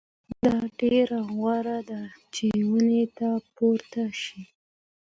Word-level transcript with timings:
دا 0.43 0.55
ډېره 0.79 1.19
غوره 1.33 1.79
ده 1.89 2.01
چې 2.33 2.45
ونې 2.69 3.03
ته 3.17 3.29
پورته 3.55 4.01
شئ. 4.21 4.41